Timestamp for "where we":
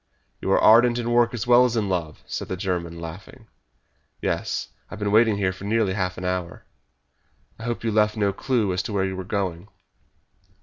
8.93-9.13